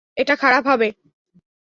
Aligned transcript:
এটা 0.17 0.35
খারাপ 0.35 0.63
হবে। 0.67 0.87